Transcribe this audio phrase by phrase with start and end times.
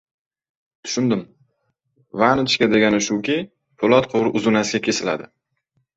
[0.87, 1.19] Tushundim.
[2.23, 3.37] «Vannochka» degani shuki,
[3.85, 5.29] po‘lat qu- vur uzunasiga kesiladi.